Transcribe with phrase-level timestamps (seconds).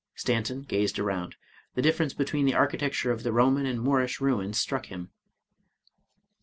[0.15, 1.35] Stanton gazed around.
[1.75, 5.11] The difference between the architecture of the Roman and Moorish ruins struck him.